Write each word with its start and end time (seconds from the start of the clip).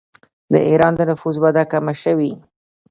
د 0.51 0.55
ایران 0.69 0.93
د 0.97 1.01
نفوس 1.09 1.35
وده 1.43 1.63
کمه 1.71 1.93
شوې. 2.03 2.31